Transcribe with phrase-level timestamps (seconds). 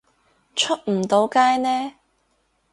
[0.55, 1.93] 出唔到街呢